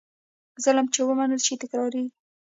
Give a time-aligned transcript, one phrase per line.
[0.63, 2.11] ظلم چې ومنل شي، تکرارېږي.